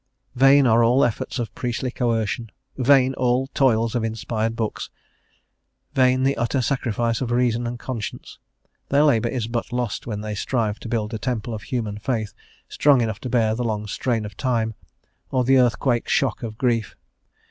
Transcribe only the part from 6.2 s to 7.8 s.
the utter sacrifice of reason and